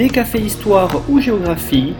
[0.00, 1.92] des cafés histoire ou géographie,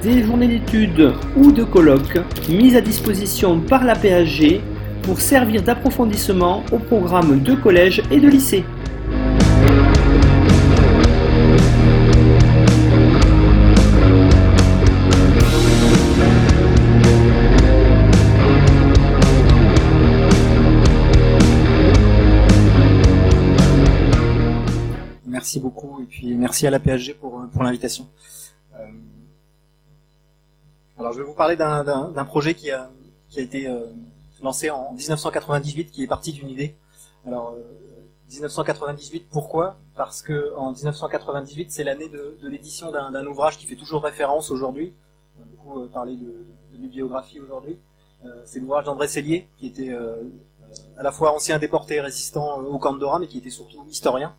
[0.00, 4.60] des journées d'études ou de colloques mises à disposition par la PAG
[5.02, 8.62] pour servir d'approfondissement au programme de collège et de lycée.
[25.26, 28.08] Merci beaucoup et puis merci à la PHG pour, pour l'invitation.
[28.74, 28.86] Euh,
[30.98, 32.90] alors je vais vous parler d'un projet qui a,
[33.36, 33.86] été euh,
[34.42, 36.74] lancé en 1998, qui est parti d'une idée.
[37.26, 37.54] Alors
[38.30, 39.76] 1998, euh, pourquoi?
[39.94, 44.92] Parce que en 1998, c'est l'année de, l'édition d'un ouvrage qui fait toujours référence aujourd'hui.
[45.38, 47.78] Va beaucoup parler de, de bibliographie aujourd'hui.
[48.44, 49.96] c'est l'ouvrage d'André Cellier, qui était
[50.96, 54.34] à la fois ancien déporté résistant au camp de Dora, mais qui était surtout historien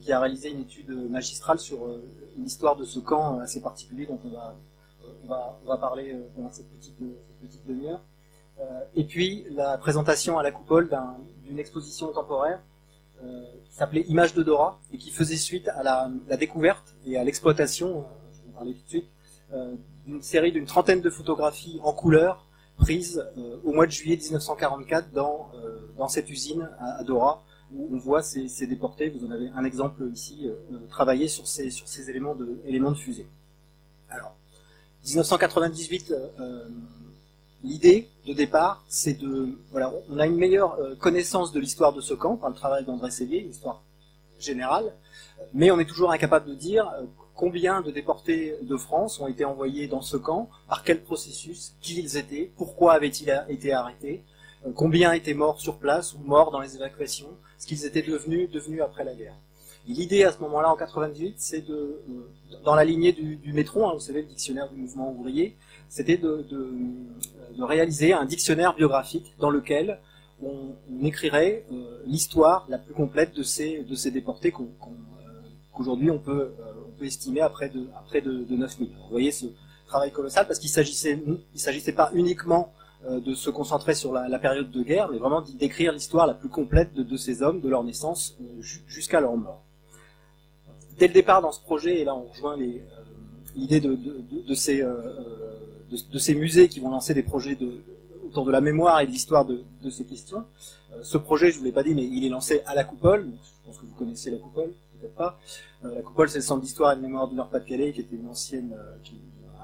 [0.00, 2.02] qui a réalisé une étude magistrale sur euh,
[2.38, 4.56] l'histoire de ce camp assez particulier dont on va,
[5.64, 6.96] on va, parler euh, pendant cette petite,
[7.40, 8.00] petite demi-heure.
[8.60, 10.90] Euh, et puis la présentation à la coupole
[11.44, 12.60] d'une exposition temporaire
[13.64, 17.24] qui s'appelait Images de Dora et qui faisait suite à la, la découverte et à
[17.24, 19.10] l'exploitation, je vais en parler tout de suite,
[20.06, 22.46] d'une série d'une trentaine de photographies en couleur
[22.78, 23.22] prises
[23.62, 25.50] au mois de juillet 1944 dans,
[25.98, 27.44] dans cette usine à Dora,
[27.74, 31.46] où on voit ces, déportés, vous en avez un exemple ici, euh, euh, travailler sur
[31.46, 31.70] ces,
[32.08, 33.26] éléments, de, fusée.
[34.08, 34.34] Alors,
[35.04, 36.68] 1998, euh,
[37.62, 39.56] l'idée de départ, c'est de...
[39.70, 43.10] Voilà, on a une meilleure connaissance de l'histoire de ce camp par le travail d'André
[43.10, 43.82] Sellier, l'histoire
[44.38, 44.92] générale,
[45.54, 46.90] mais on est toujours incapable de dire
[47.34, 51.98] combien de déportés de France ont été envoyés dans ce camp, par quel processus, qui
[51.98, 54.22] ils étaient, pourquoi avaient-ils été arrêtés,
[54.74, 58.82] combien étaient morts sur place ou morts dans les évacuations, ce qu'ils étaient devenus, devenus
[58.82, 59.36] après la guerre.
[59.86, 63.86] L'idée à ce moment-là, en 98, c'est de, euh, dans la lignée du, du métro,
[63.86, 65.56] hein, vous savez, le dictionnaire du mouvement ouvrier,
[65.88, 69.98] c'était de, de, réaliser un dictionnaire biographique dans lequel
[70.42, 74.64] on, écrirait euh, l'histoire la plus complète de ces, de ces déportés euh,
[75.74, 76.52] qu'aujourd'hui on, peut,
[76.88, 78.88] on peut estimer à près de, à près de, de 9000.
[78.88, 79.46] Vous voyez ce
[79.86, 81.22] travail colossal parce qu'il s'agissait,
[81.54, 85.40] il s'agissait pas uniquement euh, de se concentrer sur la, période de guerre, mais vraiment
[85.40, 89.62] d'écrire l'histoire la plus complète de, ces hommes, de leur naissance euh, jusqu'à leur mort.
[90.98, 92.78] Dès le départ dans ce projet, et là on rejoint euh,
[93.56, 93.96] l'idée de,
[94.54, 97.56] ces, de, ces musées qui vont lancer des projets
[98.26, 100.44] autour de la mémoire et de l'histoire de, ces questions.
[101.02, 103.30] ce projet, je ne vous l'ai pas dit, mais il est lancé à la Coupole.
[103.30, 105.38] Je pense que vous connaissez la Coupole, peut-être pas.
[105.82, 108.76] la Coupole, c'est le centre d'histoire et de mémoire du Nord-Pas-de-Calais, qui était une ancienne,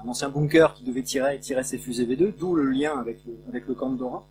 [0.03, 3.73] un ancien bunker qui devait tirer, tirer ses fusées V2, d'où le lien avec le,
[3.73, 4.25] camp de Dora.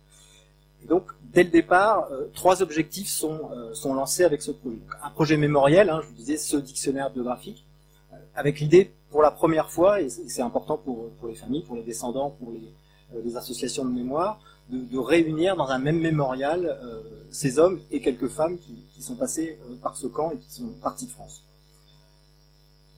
[0.83, 1.03] Et donc,
[1.33, 4.77] dès le départ, euh, trois objectifs sont, euh, sont lancés avec ce projet.
[5.03, 7.65] un projet mémoriel, hein, je vous disais, ce dictionnaire biographique,
[8.13, 11.83] euh, avec l'idée, pour la première fois, et c'est important pour, les familles, pour les
[11.83, 14.39] descendants, pour les, associations de mémoire,
[14.69, 16.77] de, de, réunir dans un même mémorial
[17.31, 20.67] ces hommes et quelques femmes qui, qui sont passés par ce camp et qui sont
[20.81, 21.45] partis de France.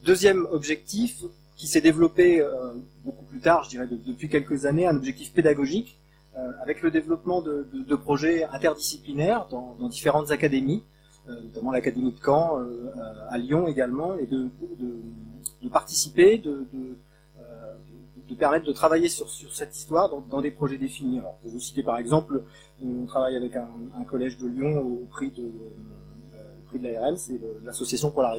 [0.04, 1.24] Deuxième objectif,
[1.60, 6.00] qui s'est développé euh, beaucoup plus tard, je dirais depuis quelques années, un objectif pédagogique
[6.38, 10.84] euh, avec le développement de, projets interdisciplinaires dans, différentes académies,
[11.28, 12.60] euh, notamment l'académie de Caen,
[13.30, 14.50] à Lyon également, et de,
[15.70, 16.66] participer, de,
[18.38, 21.20] permettre de travailler sur, cette histoire dans, des projets définis.
[21.20, 22.42] Alors, je vais vous citer par exemple,
[22.82, 25.52] on travaille avec un, collège de Lyon au prix de,
[26.68, 28.32] prix de l'ARM, c'est l'association pour, la,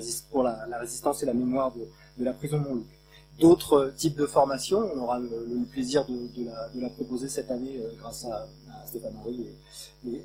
[0.79, 1.83] résistance et la mémoire de,
[2.17, 3.00] de la prison Montluc
[3.39, 4.79] d'autres types de formations.
[4.95, 8.49] On aura le, plaisir de, la, proposer cette année euh, grâce à,
[8.87, 9.47] Stéphane Henry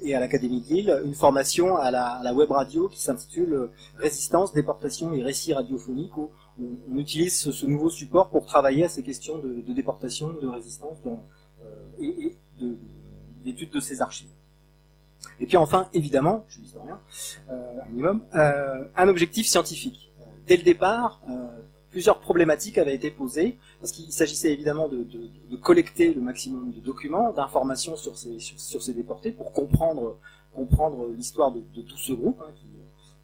[0.02, 1.02] et, à l'Académie de Lille.
[1.06, 6.30] Une formation à la, web radio qui s'intitule euh, Résistance, déportation et récits radiophoniques où
[6.60, 11.70] on, utilise ce, nouveau support pour travailler à ces questions de, déportation, de résistance euh,
[12.00, 12.36] et,
[13.44, 14.30] d'étude de, ces archives.
[15.40, 17.00] Et puis enfin, évidemment, je dis rien,
[17.50, 20.14] un minimum, un objectif scientifique.
[20.48, 21.22] Dès le départ,
[21.96, 25.08] plusieurs problématiques avaient été posées, parce qu'il s'agissait évidemment de,
[25.64, 30.18] collecter le maximum de documents, d'informations sur ces, déportés, pour comprendre,
[31.16, 32.52] l'histoire de, tout ce groupe, hein,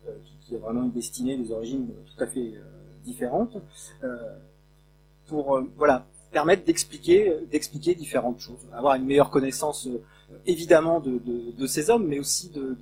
[0.08, 0.12] euh,
[0.48, 2.62] qui, a vraiment une destinée, des origines tout à fait euh,
[3.04, 3.58] différentes.
[4.06, 4.38] Euh,
[5.28, 9.90] pour voilà permettre d'expliquer différentes choses, avoir une meilleure connaissance
[10.46, 12.78] évidemment de, de, de, ces hommes, mais aussi de,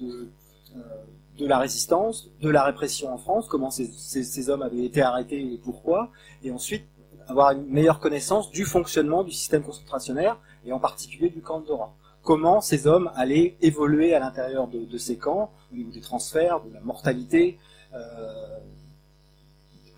[1.38, 5.58] de, la résistance, de la répression en France, comment ces, hommes avaient été arrêtés et
[5.58, 6.12] pourquoi,
[6.44, 6.84] et ensuite
[7.28, 11.68] avoir une meilleure connaissance du fonctionnement du système concentrationnaire, et en particulier du camp de
[11.68, 11.94] Dora.
[12.24, 16.74] Comment ces hommes allaient évoluer à l'intérieur de, ces camps, au niveau des transferts, de
[16.74, 17.58] la mortalité,
[17.94, 18.58] euh,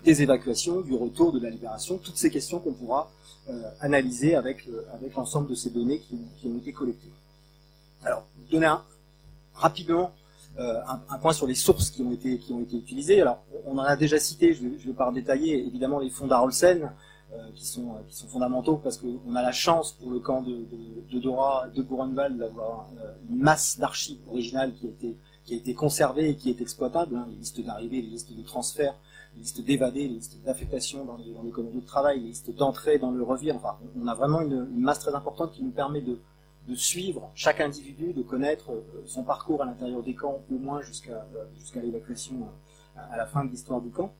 [0.04, 3.10] des évacuations, du retour, de la libération, toutes ces questions qu'on pourra
[3.48, 7.10] euh, analyser avec, avec l'ensemble de ces données qui, ont été collectées.
[8.04, 8.72] Alors, donner
[9.54, 10.12] rapidement
[10.58, 12.38] euh, un, point sur les sources qui ont été
[12.76, 13.22] utilisées.
[13.22, 16.92] Alors, on en a déjà cité, je ne vais, pas détailler, évidemment les fonds d'Arolsen,
[17.32, 17.96] euh, qui sont
[18.28, 20.66] fondamentaux parce qu'on a la chance pour le camp de,
[21.10, 26.36] de, Dora, de Buchenwald d'avoir euh, une masse d'archives originales qui a été conservée et
[26.36, 28.94] qui est exploitable, hein, les listes d'arrivée, les listes de transfert,
[29.34, 33.10] les listes d'évadés, les listes d'affectation dans les, dans de travail, les listes d'entrée dans
[33.10, 33.58] le revire.
[33.98, 36.18] On a vraiment une masse très importante qui nous permet de
[36.68, 40.80] de suivre chaque individu, de connaître euh, son parcours à l'intérieur des camps, au moins
[40.82, 42.34] jusqu'à euh, jusqu'à l'évacuation
[42.96, 44.12] euh, à la fin de l'histoire du camp.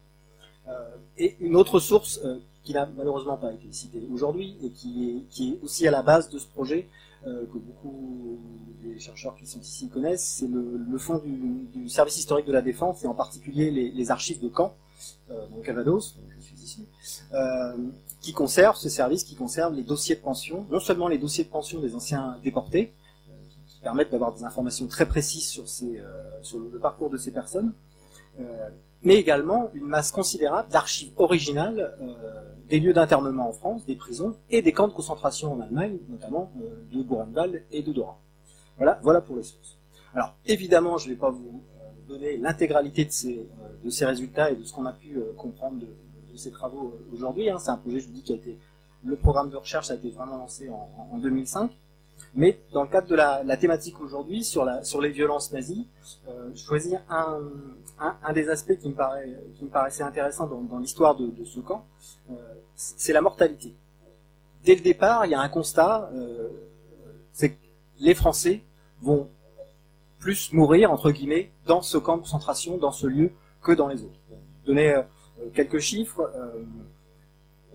[1.19, 2.21] Et une autre source
[2.63, 6.03] qui n'a malheureusement pas été citée aujourd'hui et qui est, qui est aussi à la
[6.03, 6.89] base de ce projet,
[7.25, 8.39] que beaucoup
[8.81, 12.63] des chercheurs qui sont ici connaissent, c'est le, le fonds du, service historique de la
[12.63, 14.77] défense et en particulier les, archives de camp,
[15.33, 16.87] euh, donc Cavados, donc je suis ici,
[18.23, 21.49] qui conserve ce service, qui conserve les dossiers de pension, non seulement les dossiers de
[21.51, 22.95] pension des anciens déportés,
[23.29, 23.33] euh,
[23.67, 27.75] qui, permettent d'avoir des informations très précises sur, euh, le, parcours de ces personnes,
[28.39, 28.69] euh,
[29.03, 31.99] mais également une masse considérable d'archives originales
[32.69, 36.53] des lieux d'internement en France, des prisons et des camps de concentration en Allemagne, notamment
[36.93, 38.21] de Buchenwald et de Dora.
[38.77, 39.77] Voilà, voilà pour les sources.
[40.15, 41.65] Alors évidemment, je ne vais pas vous
[42.07, 43.49] donner l'intégralité de ces,
[43.85, 45.89] de ces résultats et de ce qu'on a pu comprendre de,
[46.33, 47.51] de ces travaux euh, aujourd'hui.
[47.51, 47.59] Hein.
[47.59, 48.59] C'est un projet, je vous dis, qui a été
[49.05, 51.71] le programme de recherche a été vraiment lancé en, en 2005.
[52.35, 55.87] Mais dans le cadre de la, thématique aujourd'hui sur, sur les violences nazies,
[56.29, 61.15] euh, je choisis un, des aspects qui me, paraît, qui me paraissait intéressant dans, l'histoire
[61.15, 61.85] de, ce camp,
[62.31, 62.35] euh,
[62.75, 63.75] c'est la mortalité.
[64.65, 66.49] Dès le départ, il y a un constat, euh,
[67.33, 67.59] c'est que
[68.01, 68.63] les Français
[69.03, 69.29] vont
[70.19, 74.03] plus mourir, entre guillemets, dans ce camp de concentration, dans ce lieu, que dans les
[74.03, 74.19] autres.
[74.65, 75.03] Donner
[75.55, 76.31] quelques chiffres.
[76.35, 76.63] Euh,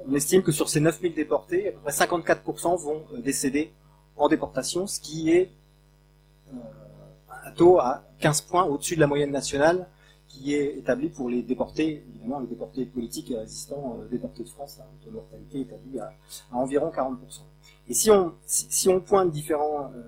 [0.07, 3.71] on estime que sur ces 9000 déportés, à peu près 54% vont euh, décéder
[4.15, 5.51] en déportation, ce qui est
[7.45, 9.87] un taux à 15 points au-dessus de la moyenne nationale
[10.27, 14.79] qui est établi pour les déportés, évidemment les déportés politiques et résistants déportés de France,
[14.79, 16.13] un taux de mortalité établi à,
[16.51, 17.15] à environ 40%.
[17.89, 18.11] Et si
[18.89, 20.01] on, pointe différents euh,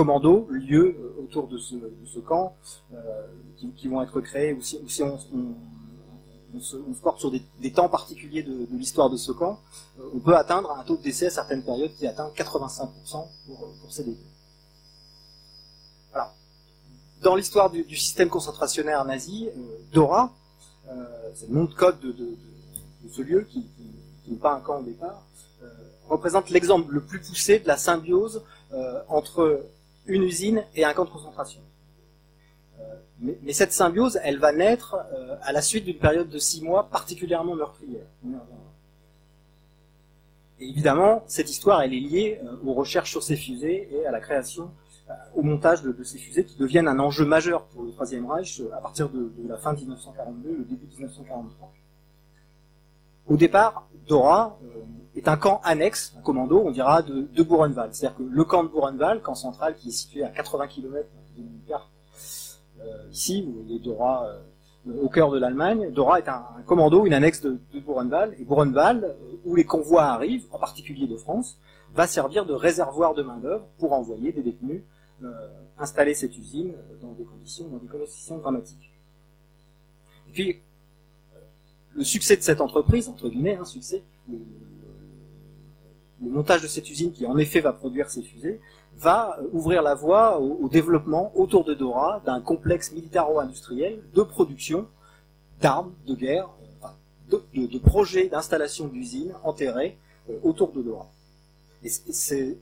[0.00, 2.56] commandos, lieux autour de ce, camp,
[2.94, 2.96] euh,
[3.76, 5.18] qui, vont être créés, ou si, on,
[6.58, 9.60] se, porte sur des, temps particuliers de, l'histoire de ce camp,
[9.98, 13.74] euh, on peut atteindre un taux de décès à certaines périodes qui atteint 85% pour,
[13.90, 14.16] ces débuts.
[17.20, 19.60] Dans l'histoire du, système concentrationnaire nazi, euh,
[19.92, 20.32] Dora,
[20.88, 21.04] euh,
[21.34, 22.38] c'est le nom de code de,
[23.12, 23.66] ce lieu qui,
[24.26, 25.26] n'est pas un camp au départ,
[25.62, 25.68] euh,
[26.08, 28.42] représente l'exemple le plus poussé de la symbiose
[28.72, 29.66] euh, entre
[30.10, 31.62] une usine et un camp de concentration.
[33.20, 36.62] Mais, mais, cette symbiose, elle va naître euh, à la suite d'une période de six
[36.62, 38.06] mois particulièrement meurtrière.
[40.58, 44.10] Et évidemment, cette histoire, elle est liée euh, aux recherches sur ces fusées et à
[44.10, 44.70] la création,
[45.10, 48.60] euh, au montage de, ces fusées qui deviennent un enjeu majeur pour le Troisième Reich
[48.60, 51.72] euh, à partir de, de, la fin 1942, le début 1943.
[53.26, 54.80] Au départ, Dora euh,
[55.20, 57.46] est un camp annexe, un commando, on dira, de, de.
[57.92, 61.42] C'est-à-dire que le camp de Buchenwald, camp central qui est situé à 80 km de
[62.82, 65.90] euh, ici, vous voyez Dora euh, au cœur de l'Allemagne.
[65.90, 70.46] Dora est un, commando, une annexe de, de et Buchenwald, euh, où les convois arrivent,
[70.52, 71.58] en particulier de France,
[71.94, 74.82] va servir de réservoir de main-d'œuvre pour envoyer des détenus
[75.78, 76.72] installer cette usine
[77.02, 78.90] dans des conditions, dans des conditions dramatiques.
[80.28, 80.62] Et puis,
[81.94, 84.02] le succès de cette entreprise, entre guillemets, un hein, succès,
[86.22, 88.60] le, montage de cette usine qui en effet va produire ces fusées,
[88.96, 94.86] va ouvrir la voie au, développement autour de Dora d'un complexe militaro-industriel de production
[95.60, 96.48] d'armes de guerre,
[97.30, 99.96] de, projets d'installation d'usines enterrés
[100.28, 101.08] euh, autour de Dora.
[101.82, 102.58] Et c'est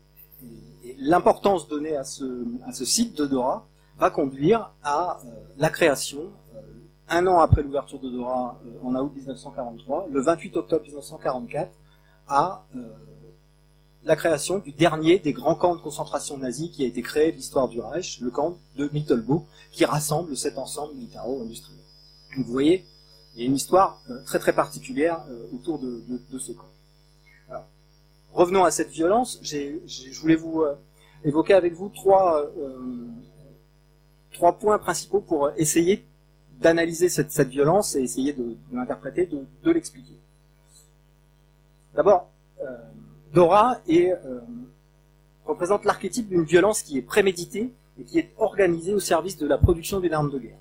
[0.99, 3.67] l'importance donnée à ce, site de Dora
[3.99, 6.61] va conduire à euh, la création, euh,
[7.09, 11.71] un an après l'ouverture de Dora, euh, en août 1943, le 28 octobre 1944,
[12.29, 12.65] à
[14.09, 17.37] la création du dernier des grands camps de concentration nazis qui a été créé de
[17.37, 21.79] l'histoire du Reich, le camp de Mittelbau, qui rassemble cet ensemble militaro-industriel.
[22.38, 22.87] Vous voyez,
[23.37, 25.23] il et une histoire très très particulière
[25.53, 26.65] autour de, ce camp.
[28.33, 29.41] revenons à cette violence.
[29.43, 30.65] je voulais vous
[31.23, 32.50] évoquer avec vous trois
[34.59, 36.07] points principaux pour essayer
[36.61, 40.17] d'analyser cette, violence et essayer de, l'interpréter, de, l'expliquer.
[41.95, 42.31] D'abord,
[43.32, 43.80] Dora
[45.44, 49.58] représente l'archétype d'une violence qui est préméditée et qui est organisée au service de la
[49.58, 50.58] production d'une arme de guerre.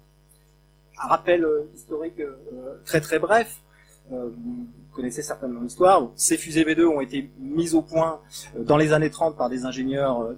[1.04, 3.62] Un rappel euh, historique euh, très très bref,
[4.12, 6.10] euh, vous connaissez certainement l'histoire.
[6.16, 8.20] Ces fusées V2 ont été mises au point
[8.58, 10.34] dans les années 30 par des ingénieurs,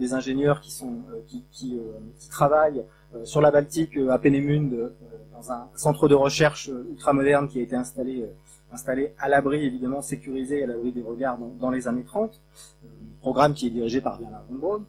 [0.62, 1.80] qui
[2.30, 2.84] travaillent
[3.24, 4.92] sur la Baltique à Peenemünde
[5.32, 8.26] dans un centre de recherche ultramoderne qui a été installé
[8.72, 12.40] installé à l'abri évidemment sécurisé à l'abri des regards dans, les années 30.
[13.22, 14.86] programme qui est dirigé par Bernard von Braun.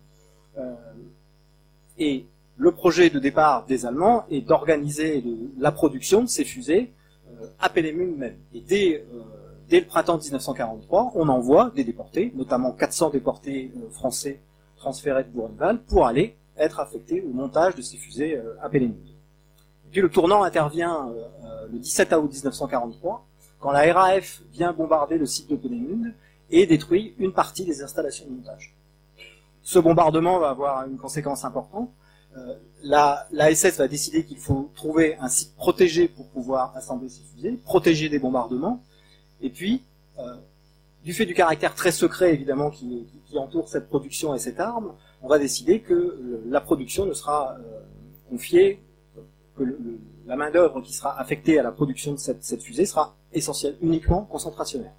[1.99, 2.27] Et
[2.61, 5.25] le projet de départ des Allemands est d'organiser
[5.59, 6.93] la production de ces fusées
[7.41, 8.37] euh, à Peenemünde même.
[8.53, 9.23] Et dès, euh,
[9.79, 14.41] le printemps 1943, on envoie des déportés, notamment 400 déportés euh, français
[14.77, 18.97] transférés de Buchenwald, pour aller être affectés au montage de ces fusées à Peenemünde.
[19.87, 21.11] Et puis le tournant intervient
[21.73, 23.27] le 17 août 1943,
[23.61, 26.15] quand la RAF vient bombarder le site de Peenemünde
[26.51, 28.75] et détruit une partie des installations de montage.
[29.63, 31.91] Ce bombardement va avoir une conséquence importante.
[32.37, 37.23] Euh, la, SS va décider qu'il faut trouver un site protégé pour pouvoir assembler ces
[37.35, 38.83] fusées, protéger des bombardements,
[39.43, 39.83] et puis,
[40.19, 40.37] euh,
[41.05, 45.29] du fait du caractère très secret évidemment qui, entoure cette production et cette arme, on
[45.29, 47.81] va décider que la production ne sera euh,
[48.29, 48.83] confiée,
[49.57, 49.63] que
[50.27, 54.25] la main d'œuvre qui sera affectée à la production de cette fusée sera essentielle uniquement
[54.25, 54.93] concentrationnaire.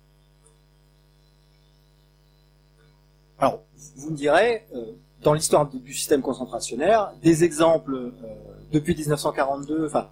[3.41, 3.63] Alors,
[3.95, 4.91] vous me direz, euh,
[5.23, 8.11] dans l'histoire du système concentrationnaire, des exemples euh,
[8.71, 10.09] depuis 1942, enfin,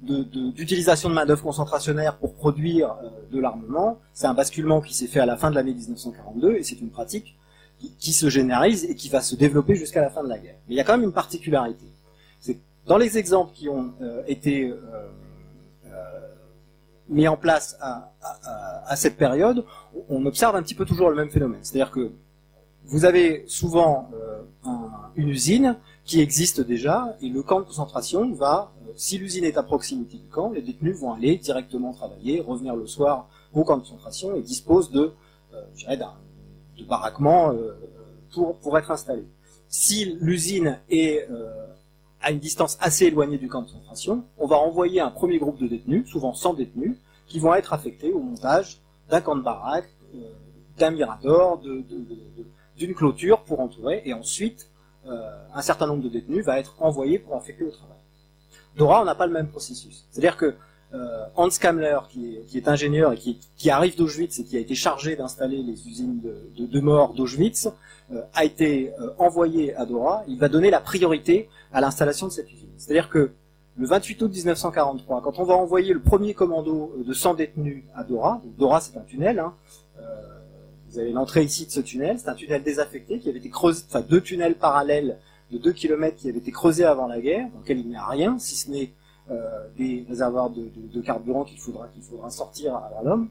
[0.00, 5.08] d'utilisation de, main d'œuvre concentrationnaire pour produire euh, de l'armement, c'est un basculement qui s'est
[5.08, 7.36] fait à la fin de l'année 1942 et c'est une pratique
[8.00, 10.56] qui, se généralise et qui va se développer jusqu'à la fin de la guerre.
[10.68, 11.84] Mais il y a quand même une particularité.
[12.40, 13.92] C'est dans les exemples qui ont
[14.26, 14.72] été
[17.08, 19.64] mis en place à, cette période,
[20.08, 21.60] on observe un petit peu toujours le même phénomène.
[21.62, 22.10] C'est-à-dire que
[22.84, 24.42] vous avez souvent euh,
[25.14, 29.58] une usine qui existe déjà, et le camp de concentration va, euh, si l'usine est
[29.58, 33.76] à proximité du camp, les détenus vont aller directement travailler, revenir le soir au camp
[33.76, 35.12] de concentration et disposent de,
[35.54, 35.96] euh,
[36.78, 37.52] de baraquements
[38.32, 39.26] pour, pour être installés.
[39.68, 41.28] Si l'usine est
[42.20, 45.58] à une distance assez éloignée du camp de concentration, on va envoyer un premier groupe
[45.58, 46.96] de détenus, souvent 100 détenus,
[47.26, 49.88] qui vont être affectés au montage d'un camp de baraque,
[50.78, 51.60] d'un mirador,
[52.76, 54.68] d'une clôture pour entourer, et ensuite,
[55.06, 57.96] euh, un certain nombre de détenus va être envoyé pour affecter au travail.
[58.76, 60.06] Dora, on n'a pas le même processus.
[60.10, 60.56] C'est-à-dire que euh,
[61.36, 65.62] Hans Kammler, qui est, ingénieur et qui, arrive d'Auschwitz et qui a été chargé d'installer
[65.62, 67.68] les usines de, de, mort d'Auschwitz,
[68.12, 70.24] euh, a été envoyé à Dora.
[70.28, 72.70] Il va donner la priorité à l'installation de cette usine.
[72.78, 73.32] C'est-à-dire que
[73.76, 78.02] le 28 août 1943, quand on va envoyer le premier commando de 100 détenus à
[78.02, 79.52] Dora, Dora c'est un tunnel, hein,
[80.90, 83.84] vous avez l'entrée ici de ce tunnel, c'est un tunnel désaffecté qui avait été creusé,
[83.88, 85.18] enfin deux tunnels parallèles
[85.50, 88.06] de 2 km qui avaient été creusés avant la guerre, dans lequel il n'y a
[88.06, 88.86] rien, si ce n'est euh,
[89.76, 93.28] des réservoirs de, carburant qu'il faudra, faudra sortir à l'homme.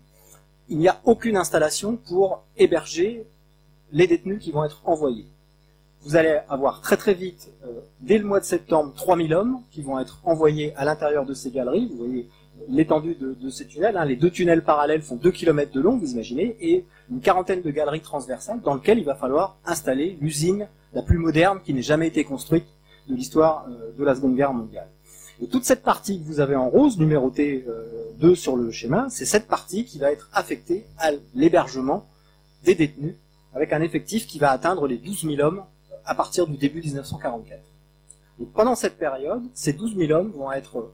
[0.70, 3.26] Il n'y a aucune installation pour héberger
[3.92, 5.26] les détenus qui vont être envoyés.
[6.02, 9.82] Vous allez avoir très très vite, euh, dès le mois de septembre, 3000 hommes qui
[9.82, 11.88] vont être envoyés à l'intérieur de ces galeries.
[11.88, 12.30] Vous voyez
[12.70, 13.98] l'étendue de, ces tunnels.
[13.98, 14.06] Hein.
[14.06, 17.72] Les deux tunnels parallèles font 2 km de long, vous imaginez, et une quarantaine de
[17.72, 22.08] galeries transversales dans lesquelles il va falloir installer l'usine la plus moderne qui n'ait jamais
[22.08, 22.68] été construite
[23.08, 24.88] de l'histoire euh, de la Seconde Guerre mondiale.
[25.52, 27.64] Toute cette partie que vous avez en rose, numérotée
[28.20, 32.08] 2 euh, sur le schéma, c'est cette partie qui va être affectée à l'hébergement
[32.64, 33.16] des détenus,
[33.54, 35.64] avec un effectif qui va atteindre les 12 000 hommes
[36.06, 37.62] à partir du début 1944.
[38.40, 40.92] Donc pendant cette période, ces 12 000 hommes vont être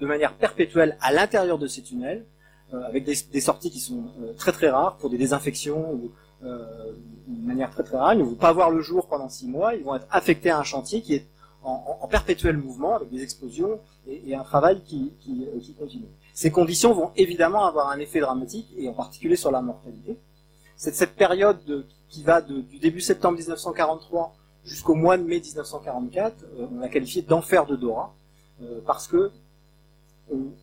[0.00, 2.24] de manière perpétuelle à l'intérieur de ces tunnels,
[2.72, 6.12] euh, avec des, sorties qui sont euh, très très rares pour des désinfections ou
[6.44, 6.92] euh,
[7.26, 8.14] de manière très très rare.
[8.14, 9.74] Ils ne vont pas voir le jour pendant six mois.
[9.74, 11.26] Ils vont être affectés à un chantier qui est
[11.62, 16.08] en, perpétuel mouvement avec des explosions et, un travail qui, qui, continue.
[16.34, 20.16] Ces conditions vont évidemment avoir un effet dramatique et en particulier sur la mortalité.
[20.76, 26.80] C'est cette période qui va du début septembre 1943 jusqu'au mois de mai 1944, on
[26.80, 28.14] l'a qualifié d'enfer de Dora,
[28.86, 29.30] parce que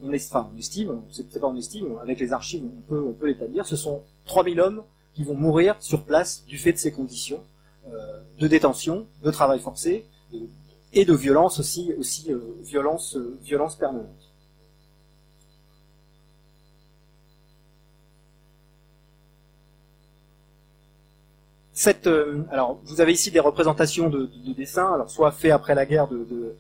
[0.02, 4.02] on, estime, c'est pas on estime, avec les archives on peut, on l'établir, ce sont
[4.26, 7.44] 3000 hommes qui vont mourir sur place du fait de ces conditions
[7.88, 10.48] euh, de détention, de travail forcé et,
[10.94, 14.28] et de violence aussi, aussi euh, violence, euh, violence permanente.
[21.74, 25.86] Cette, euh, alors, vous avez ici des représentations de, dessins, alors soit faits après la
[25.86, 26.56] guerre de,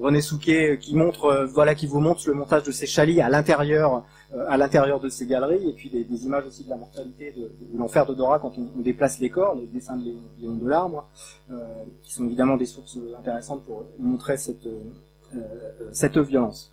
[0.00, 3.20] René Souquet euh, qui montre, euh, voilà, qui vous montre le montage de ces chalis
[3.20, 4.04] à l'intérieur,
[4.48, 8.06] à l'intérieur de ces galeries, et puis des, images aussi de la mortalité de, l'enfer
[8.06, 11.08] de Dora quand on, déplace les corps, les dessins de de l'Arbre,
[12.02, 14.66] qui sont évidemment des sources intéressantes pour montrer cette,
[16.18, 16.72] violence.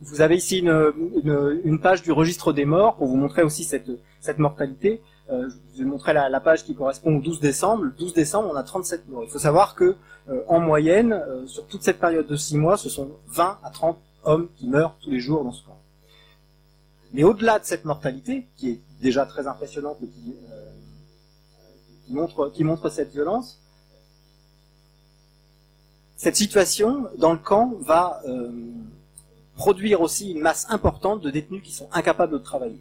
[0.00, 5.02] Vous avez ici une, page du registre des morts pour vous montrer aussi cette mortalité.
[5.30, 7.84] Euh, je vous ai montré la, page qui correspond au 12 décembre.
[7.84, 9.22] Le 12 décembre, on a 37 morts.
[9.24, 9.96] Il faut savoir que
[10.28, 13.70] euh, en moyenne, euh, sur toute cette période de 6 mois, ce sont 20 à
[13.70, 15.78] 30 hommes qui meurent tous les jours dans ce camp.
[17.12, 20.70] Mais au-delà de cette mortalité, qui est déjà très impressionnante et qui, euh,
[22.08, 23.60] montre, cette violence,
[26.16, 28.20] cette situation dans le camp va
[29.54, 32.80] produire aussi une masse importante de détenus qui sont incapables de travailler.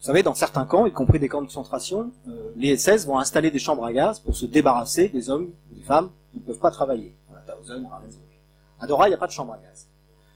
[0.00, 3.18] Vous savez, dans certains camps, y compris des camps de concentration, euh, les SS vont
[3.18, 6.60] installer des chambres à gaz pour se débarrasser des hommes, des femmes qui ne peuvent
[6.60, 7.16] pas travailler.
[8.80, 9.88] À Dora, il n'y a pas de chambre à gaz.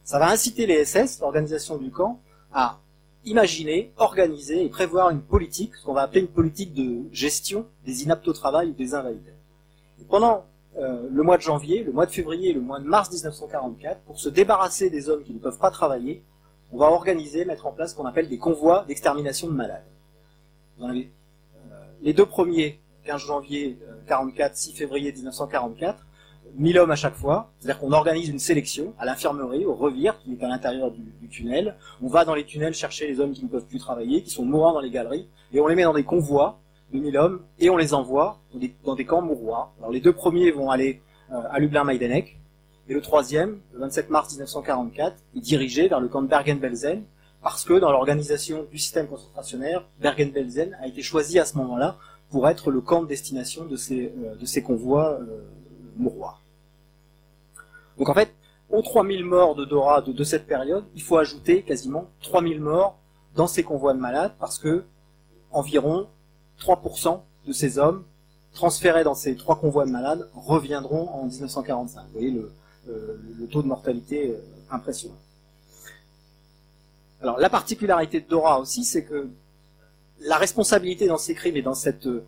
[0.02, 2.18] Ça va inciter les SS, l'organisation du camp,
[2.52, 2.80] à
[3.24, 8.02] imaginer, organiser et prévoir une politique, ce qu'on va appeler une politique de gestion des
[8.02, 9.32] inaptes au travail ou des invalides.
[10.08, 10.44] Pendant
[10.76, 14.00] euh, le mois de janvier, le mois de février et le mois de mars 1944,
[14.00, 16.24] pour se débarrasser des hommes qui ne peuvent pas travailler,
[16.72, 19.84] on va organiser, mettre en place ce qu'on appelle des convois d'extermination de malades.
[20.78, 21.10] les,
[21.56, 26.06] euh, les, deux premiers, 15 janvier 44, 6 février 1944,
[26.56, 30.32] 1000 hommes à chaque fois, c'est-à-dire qu'on organise une sélection à l'infirmerie, au revire, qui
[30.32, 31.76] est à l'intérieur du, tunnel.
[32.02, 34.44] On va dans les tunnels chercher les hommes qui ne peuvent plus travailler, qui sont
[34.44, 36.58] mourants dans les galeries, et on les met dans des convois
[36.92, 38.38] 2000 hommes, et on les envoie
[38.84, 39.72] dans des, camps mouroirs.
[39.78, 41.00] Alors les deux premiers vont aller
[41.32, 42.38] euh, à Lublin-Majdanek,
[42.92, 47.04] et le troisième, le 27 mars 1944, est dirigé vers le camp de Bergen-Belsen,
[47.42, 51.96] parce que dans l'organisation du système concentrationnaire, Bergen-Belsen a été choisi à ce moment-là
[52.28, 55.42] pour être le camp de destination de ces, euh, convois euh,
[55.96, 56.42] mouroirs.
[57.96, 58.34] Donc en fait,
[58.68, 62.98] aux 3000 morts de Dora de, cette période, il faut ajouter quasiment 3000 morts
[63.36, 64.84] dans ces convois de malades, parce que
[65.50, 66.08] environ
[66.60, 68.04] 3% de ces hommes
[68.52, 72.02] transférés dans ces trois convois de malades reviendront en 1945.
[72.02, 72.52] Vous voyez le,
[72.86, 74.40] le taux de mortalité euh,
[74.70, 75.18] impressionnant.
[77.20, 79.28] Alors la particularité de Dora aussi, c'est que
[80.20, 82.20] la responsabilité dans ces crimes et dans cette, euh,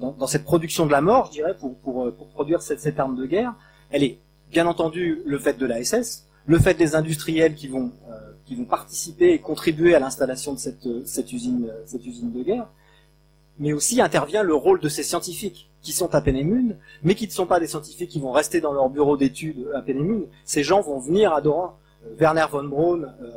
[0.00, 3.26] dans, cette production de la mort, je dirais, pour, pour, produire cette, cette, arme de
[3.26, 3.54] guerre,
[3.90, 4.18] elle est
[4.50, 8.56] bien entendu le fait de la SS, le fait des industriels qui vont, euh, qui
[8.56, 12.68] vont participer et contribuer à l'installation de cette, cette, usine, cette usine de guerre,
[13.58, 17.32] mais aussi intervient le rôle de ces scientifiques qui sont à Pénémune, mais qui ne
[17.32, 20.26] sont pas des scientifiques qui vont rester dans leur bureau d'études à Pénémune.
[20.44, 21.76] Ces gens vont venir à Dora.
[22.06, 23.30] Euh, Werner von Braun, euh,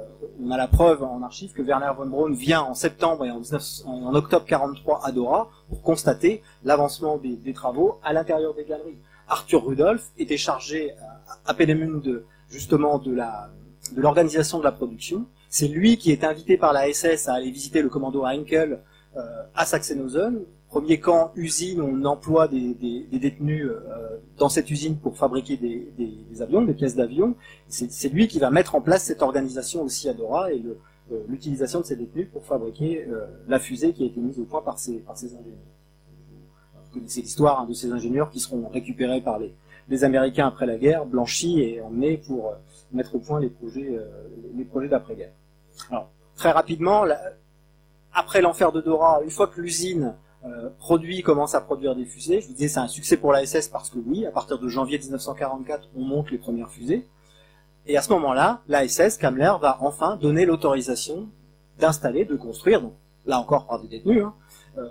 [0.43, 3.39] on a la preuve en archive que Werner von Braun vient en septembre et en,
[3.39, 8.97] 19, en octobre 43 à Dora pour constater l'avancement des, travaux à l'intérieur des galeries.
[9.27, 13.15] Arthur Rudolph était chargé à, à Pénémune de justement de
[13.93, 15.25] de l'organisation de la production.
[15.49, 18.77] C'est lui qui est invité par la SS à aller visiter le commando Heinkel euh,
[19.53, 20.41] à Sachsenhausen.
[20.69, 22.73] Premier camp, usine, on emploie des,
[23.11, 27.35] détenus euh, dans cette usine pour fabriquer des, avions, des pièces d'avion.
[27.69, 30.61] C'est lui qui va mettre en place cette organisation aussi à Dora et
[31.11, 33.07] euh, l'utilisation de ces détenus pour fabriquer
[33.47, 35.43] la fusée qui a été mise au point par ces, ingénieurs.
[36.83, 40.77] Vous connaissez l'histoire hein, de ces ingénieurs qui seront récupérés par les, Américains après la
[40.77, 42.53] guerre, blanchis et emmenés pour
[42.91, 43.97] mettre au point les projets,
[44.89, 45.31] d'après-guerre.
[46.35, 47.05] Très rapidement,
[48.15, 52.39] après l'enfer de Dora, une fois que l'usine euh, produit, commence à produire des fusées,
[52.39, 54.67] je vous disais c'est un succès pour la SS parce que oui, à partir de
[54.69, 57.05] janvier 1944, on monte les premières fusées.
[57.85, 61.27] Et à ce moment-là, la SS, Kamler, va enfin donner l'autorisation
[61.77, 62.93] d'installer, de construire, donc
[63.25, 64.33] là encore par des détenus, hein,
[64.77, 64.87] euh,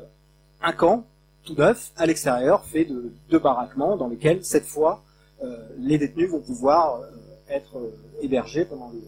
[0.62, 1.04] un camp
[1.44, 5.02] tout neuf à l'extérieur, fait de deux baraquements dans lesquels, cette fois,
[5.42, 7.00] euh, les détenus vont pouvoir
[7.48, 7.76] être
[8.20, 9.00] hébergés pendant, les,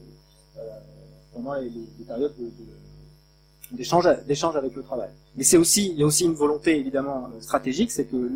[2.07, 2.86] périodes de, de
[3.73, 4.07] d'échange
[4.57, 5.11] avec le travail.
[5.37, 8.31] Mais c'est aussi il y a aussi une volonté évidemment stratégique, c'est que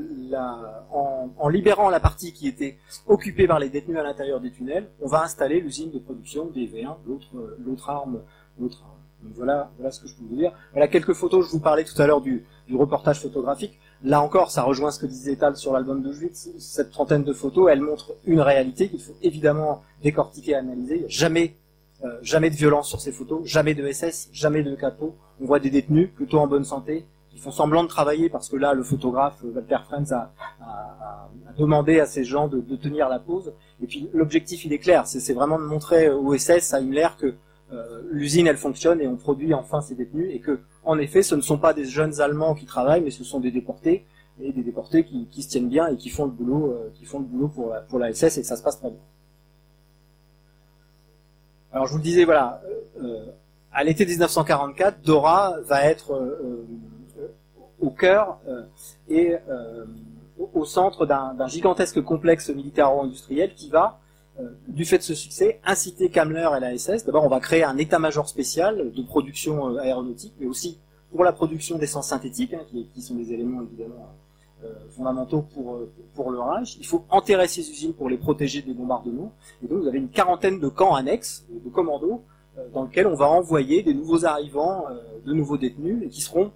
[0.93, 5.09] en, libérant la partie qui était occupée par les détenus à l'intérieur des tunnels, on
[5.09, 7.27] va installer l'usine de production des V1, l'autre
[7.65, 8.21] l'autre arme,
[8.59, 9.35] l'autre arme.
[9.37, 10.53] Voilà voilà ce que je peux vous dire.
[10.73, 11.47] Voilà quelques photos.
[11.47, 13.79] Je vous parlais tout à l'heure du, reportage photographique.
[14.05, 16.33] Là encore, ça rejoint ce que disait Tal sur l'album de Juillet.
[16.33, 21.05] Cette trentaine de photos, elles montrent une réalité qu'il faut évidemment décortiquer, analyser.
[21.09, 21.57] Jamais
[22.03, 25.17] euh, jamais de violence sur ces photos, jamais de SS, jamais de capot.
[25.41, 28.57] On voit des détenus plutôt en bonne santé qui font semblant de travailler parce que
[28.57, 30.33] là, le photographe euh, Walter Friends a,
[30.63, 33.53] a, a demandé à ces gens de, de, tenir la pose.
[33.83, 37.35] Et puis l'objectif, il est clair, c'est vraiment de montrer aux SS, à Himmler, que
[38.11, 41.41] l'usine elle fonctionne et on produit enfin ces détenus et que en effet ce ne
[41.41, 44.05] sont pas des jeunes Allemands qui travaillent mais ce sont des déportés
[44.43, 47.21] et des déportés qui, qui se tiennent bien et qui font le boulot qui font
[47.21, 48.99] le boulot pour la, pour la SS et ça se passe très bien.
[51.73, 52.61] Alors je vous le disais voilà
[53.73, 56.13] à l'été 1944 Dora va être
[57.81, 58.39] au cœur
[59.09, 59.37] et
[60.55, 64.01] au centre d'un gigantesque complexe militaro-industriel qui va,
[64.39, 67.05] euh, du fait de ce succès, inciter Kammler et la SS.
[67.05, 70.79] D'abord, on va créer un état-major spécial de production euh, aéronautique, mais aussi
[71.11, 74.30] pour la production d'essence synthétique, hein, qui, qui, sont des éléments évidemment euh,
[74.91, 75.79] fondamentaux pour,
[76.15, 76.77] pour le Reich.
[76.79, 79.33] Il faut enterrer ces usines pour les protéger des bombardements.
[79.65, 82.23] Et donc, vous avez une quarantaine de camps annexes, de commandos,
[82.75, 84.85] dans lesquels on va envoyer des nouveaux arrivants,
[85.25, 86.51] de nouveaux détenus, et qui seront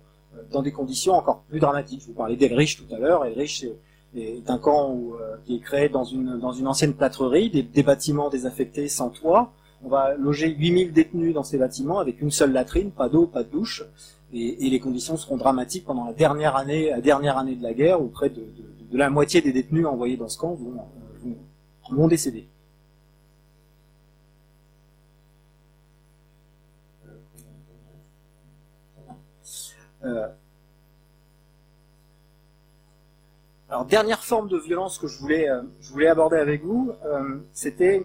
[0.50, 2.02] dans des conditions encore plus dramatiques.
[2.02, 3.24] Je vous parlais d'Elrich tout à l'heure.
[3.24, 3.66] Elrich
[4.16, 7.82] est un camp euh, qui est créé dans une, dans une ancienne plâtrerie, des, des,
[7.82, 9.52] bâtiments désaffectés sans toit.
[9.84, 13.42] On va loger 8000 détenus dans ces bâtiments avec une seule latrine, pas d'eau, pas
[13.42, 13.84] de douche.
[14.36, 18.02] Et, les conditions seront dramatiques pendant la dernière année, la dernière année de la guerre,
[18.02, 18.44] où près de,
[18.92, 20.58] la moitié des détenus envoyés dans ce camp
[21.90, 22.48] vont, décéder.
[30.04, 30.28] Euh,
[33.68, 38.04] alors dernière forme de violence que je voulais, euh, aborder avec vous, euh, c'était,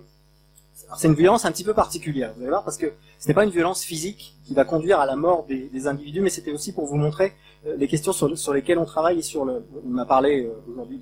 [0.95, 3.43] c'est une violence un petit peu particulière, vous allez voir, parce que ce n'est pas
[3.43, 6.85] une violence physique qui va conduire à la mort des, individus, mais c'était aussi pour
[6.85, 7.33] vous montrer
[7.67, 10.99] euh, les questions sur, lesquelles on travaille et sur le, on a parlé euh, aujourd'hui,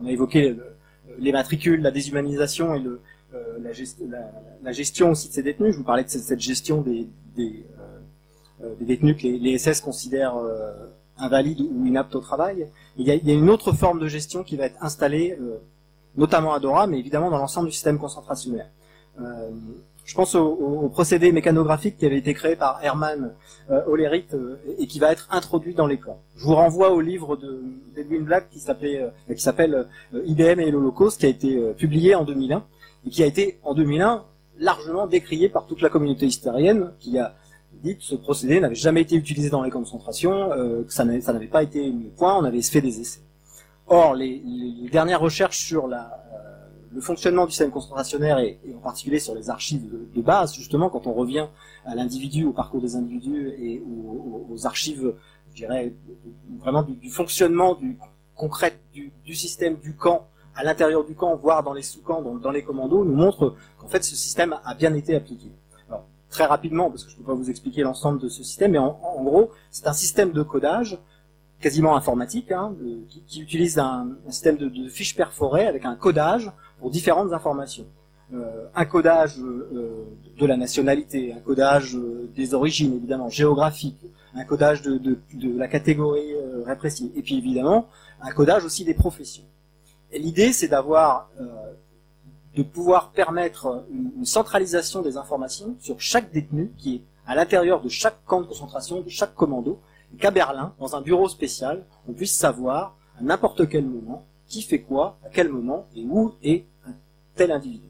[0.00, 0.76] on a, évoqué le,
[1.18, 3.00] les matricules, la déshumanisation et le,
[3.60, 4.30] la, gest, la,
[4.62, 5.72] la, gestion aussi de ces détenus.
[5.72, 7.08] Je vous parlais de cette, gestion des,
[8.62, 10.72] euh, détenus que les, SS considèrent euh,
[11.18, 12.68] invalides ou inaptes au travail.
[12.96, 15.36] Il y, a, il y, a, une autre forme de gestion qui va être installée,
[15.38, 15.58] euh,
[16.16, 18.70] notamment à Dora, mais évidemment dans l'ensemble du système concentrationnaire.
[20.06, 23.34] Je pense au, procédé mécanographique qui avait été créé par Hermann
[23.70, 24.34] euh, Hollerith
[24.78, 26.20] et qui va être introduit dans les camps.
[26.36, 27.38] Je vous renvoie au livre
[27.94, 32.64] d'Edwin Black qui s'appelle qui s'appelle IBM et l'Holocauste, qui a été publié en 2001
[33.06, 34.24] et qui a été en 2001
[34.58, 37.34] largement décrié par toute la communauté historienne, qui a
[37.82, 41.46] dit que ce procédé n'avait jamais été utilisé dans les concentrations, euh, que ça n'avait
[41.46, 43.20] pas été mis au point, on avait fait des essais.
[43.88, 44.42] Or, les,
[44.90, 46.25] dernières recherches sur la, euh,
[46.92, 51.06] le fonctionnement du système concentrationnaire et, en particulier sur les archives de, base, justement, quand
[51.06, 51.46] on revient
[51.84, 53.82] à l'individu, au parcours des individus et
[54.50, 55.14] aux, archives,
[55.50, 55.92] je dirais,
[56.58, 57.98] vraiment du, fonctionnement du
[58.34, 62.50] concret du, système du camp à l'intérieur du camp, voire dans les sous-camps, dans, dans
[62.50, 65.50] les commandos, nous montre qu'en fait ce système a bien été appliqué.
[66.28, 68.78] Très rapidement, parce que je ne peux pas vous expliquer l'ensemble de ce système, mais
[68.78, 70.98] en, gros, c'est un système de codage
[71.60, 76.90] quasiment informatique, hein, de, qui, utilise un, système de, fiches perforées avec un codage pour
[76.90, 77.86] différentes informations.
[78.34, 80.04] Euh, un codage euh,
[80.36, 85.18] de la nationalité, un codage euh, des origines, évidemment, géographique, un codage de,
[85.56, 86.34] la catégorie
[86.66, 87.86] répressive, et puis évidemment,
[88.20, 89.44] un codage aussi des professions.
[90.10, 91.30] Et l'idée, c'est d'avoir
[92.54, 97.88] de pouvoir permettre une, centralisation des informations sur chaque détenu qui est à l'intérieur de
[97.88, 99.80] chaque camp de concentration, de chaque commando,
[100.18, 104.80] qu'à Berlin, dans un bureau spécial, on puisse savoir à n'importe quel moment qui fait
[104.80, 106.92] quoi, à quel moment et où est un
[107.34, 107.88] tel individu.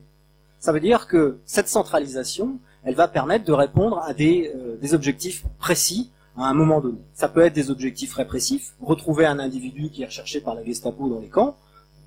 [0.58, 4.94] Ça veut dire que cette centralisation, elle va permettre de répondre à des, euh, des
[4.94, 6.98] objectifs précis à un moment donné.
[7.14, 11.08] Ça peut être des objectifs répressifs, retrouver un individu qui est recherché par la Gestapo
[11.08, 11.56] dans les camps,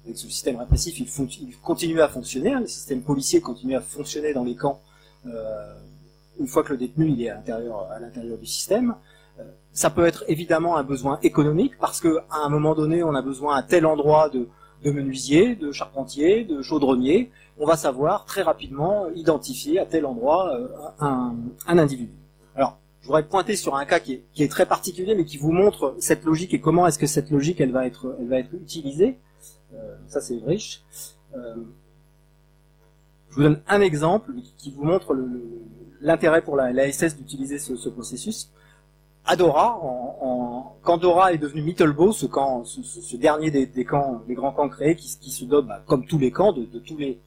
[0.06, 4.34] avec ce système répressif, il, continue à fonctionner, hein, le système policier continue à fonctionner
[4.34, 4.80] dans les camps
[5.26, 5.74] euh,
[6.40, 8.96] une fois que le détenu est à l'intérieur du système.
[9.72, 13.22] Ça peut être évidemment un besoin économique parce que à un moment donné on a
[13.22, 14.48] besoin à tel endroit de,
[14.84, 17.32] de menuisier, de charpentier, de chaudronnier.
[17.58, 20.68] On va savoir très rapidement identifier à tel endroit euh,
[21.00, 21.36] un,
[21.68, 22.12] individu.
[22.56, 25.96] Alors je voudrais pointer sur un cas qui est, très particulier mais qui vous montre
[26.00, 29.18] cette logique et comment est-ce que cette logique elle va être utilisée.
[29.74, 30.84] Euh, ça c'est riche.
[31.36, 31.56] Euh,
[33.30, 35.16] je vous donne un exemple qui vous montre
[36.02, 38.52] l'intérêt pour la, SS d'utiliser ce, processus.
[39.26, 44.96] Adora, en, quand Dora est devenu Mittelbo, ce dernier des, camps, des grands camps créés,
[44.96, 47.20] qui, se donne, bah, comme tous les camps, de, tous les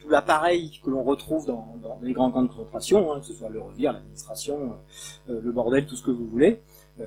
[0.00, 3.50] tout l'appareil que l'on retrouve dans, les grands camps de concentration, hein, que ce soit
[3.50, 4.76] le revire, l'administration,
[5.28, 6.60] euh, le bordel, tout ce que vous voulez.
[7.00, 7.06] Euh,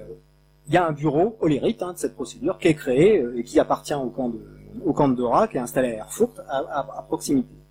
[0.68, 3.44] il y a un bureau Olérit hein, de cette procédure qui est créé euh, et
[3.44, 7.63] qui appartient au camp de, Dora, qui est installé à Erfurt, à proximité.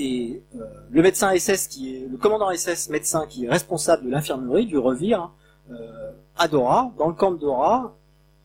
[0.00, 1.68] Et euh, le médecin SS
[2.08, 5.32] le commandant SS médecin qui est responsable de l'infirmerie du revire
[5.72, 7.96] euh, à Dora, dans le camp de Dora,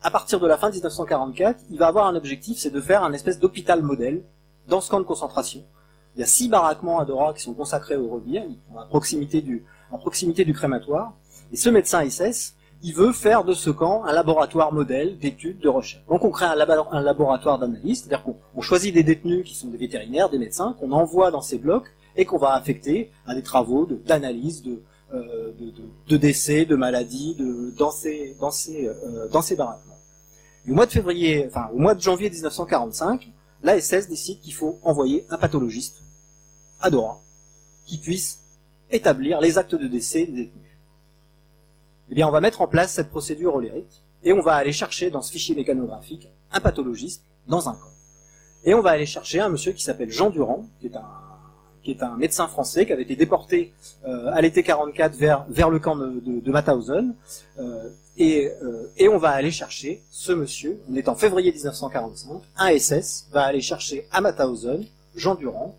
[0.02, 3.04] à partir de la fin de 1944, il va avoir un objectif, c'est de faire
[3.04, 4.24] un espèce d'hôpital modèle
[4.68, 5.64] dans ce camp de concentration,
[6.16, 8.44] Il y a six baraquements à Dora qui sont consacrés au rebire,
[8.76, 8.88] à en
[10.00, 11.14] proximité du crématoire.
[11.52, 15.70] Et ce médecin SS, il veut faire de ce camp un laboratoire modèle d'études, de
[15.70, 16.04] recherche.
[16.10, 20.30] Donc on crée un, laboratoire d'analyse, c'est-à-dire qu'on choisit des détenus qui sont des vétérinaires,
[20.30, 24.64] des médecins, qu'on envoie dans ces blocs et qu'on va affecter à des travaux d'analyse,
[24.64, 25.54] de, euh,
[26.10, 29.30] de, décès, de maladies, de, dans ces, dans ces, euh,
[30.68, 33.32] au mois de février, enfin au mois de janvier 1945,
[33.64, 36.04] l'ASS décide qu'il faut envoyer un pathologiste
[36.82, 37.22] à Dora
[37.86, 38.40] qui puisse
[38.92, 40.63] établir les actes de décès des détenus
[42.22, 45.22] eh on va mettre en place cette procédure olérique et on va aller chercher dans
[45.22, 47.92] ce fichier mécanographique un pathologiste dans un camp.
[48.66, 50.88] Et on va aller chercher un monsieur qui s'appelle Jean Durand, qui
[51.92, 53.74] est un, médecin français qui avait été déporté
[54.06, 57.14] euh, à l'été 44 vers, le camp de, de.
[57.60, 62.42] Euh, et, euh, et, on va aller chercher ce monsieur, on est en février 1945,
[62.58, 65.76] un SS va aller chercher à Mauthausen Jean Durand,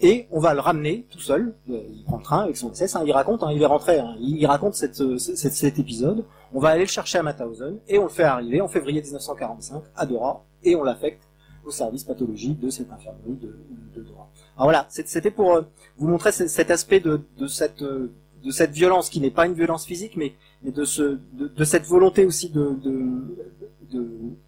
[0.00, 2.94] et on va le ramener tout seul, euh, il prend le train avec son SS,
[2.94, 6.70] hein, il raconte, hein, il est rentré, hein, il, raconte euh, cet épisode, on va
[6.70, 10.44] aller le chercher à Mauthausen, et on le fait arriver en février 1945 à Dora,
[10.62, 11.22] et on l'affecte
[11.64, 14.30] au service pathologique de cette infirmerie de, Dora.
[14.56, 15.62] Alors voilà, c'était pour euh,
[15.96, 17.82] vous montrer cet aspect de, cette,
[18.70, 22.76] violence, qui n'est pas une violence physique, mais, de, ce, de, cette volonté aussi de,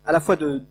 [0.04, 0.62] à la fois de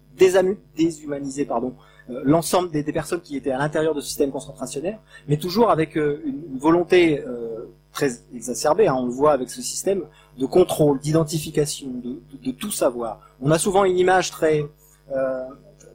[0.75, 1.75] déshumaniser pardon,
[2.23, 6.21] l'ensemble des, personnes qui étaient à l'intérieur de ce système concentrationnaire, mais toujours avec euh,
[6.25, 10.03] une, volonté euh, très exacerbée, hein, on le voit avec ce système,
[10.37, 11.87] de contrôle, d'identification,
[12.43, 13.19] de, tout savoir.
[13.41, 14.65] On a souvent une image très,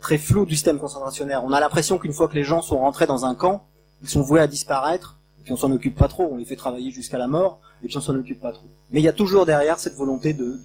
[0.01, 1.45] très floue du système concentrationnaire.
[1.45, 3.65] On a l'impression qu'une fois que les gens sont rentrés dans un camp,
[4.03, 6.57] ils sont voués à disparaître, et puis on s'en occupe pas trop, on les fait
[6.57, 8.67] travailler jusqu'à la mort, et puis on s'en occupe pas trop.
[8.91, 10.59] Mais il y a toujours derrière cette volonté de,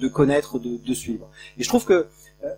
[0.00, 1.28] de connaître, de, suivre.
[1.58, 2.06] Et je trouve que euh,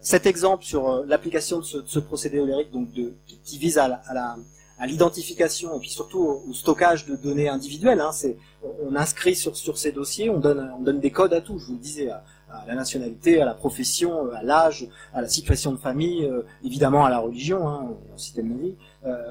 [0.00, 3.14] cet exemple sur euh, l'application de, ce, procédé olérique, donc de,
[3.44, 4.36] qui vise à, la,
[4.78, 8.00] à l'identification et puis surtout au, stockage de données individuelles.
[8.00, 8.36] Hein, c'est,
[8.82, 11.58] on inscrit sur, sur ces dossiers, on donne, on donne des codes à tout.
[11.58, 12.24] Je vous le disais, à,
[12.66, 17.10] la nationalité, à la profession, à l'âge, à la situation de famille, euh, évidemment à
[17.10, 18.76] la religion, hein, on citait le.
[19.06, 19.30] Euh,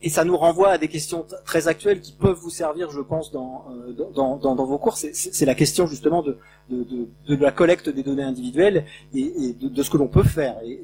[0.00, 3.32] et ça nous renvoie à des questions très actuelles qui peuvent vous servir, je pense,
[3.32, 4.96] dans, euh, vos cours.
[4.96, 6.38] C'est la question justement de,
[7.26, 10.78] la collecte des données individuelles et, de, ce que l'on peut faire et,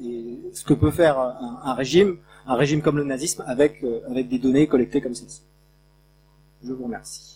[0.53, 4.27] ce que peut faire un, un, régime, un régime comme le nazisme avec, euh, avec
[4.27, 5.41] des données collectées comme celle-ci.
[6.63, 7.35] Je vous remercie.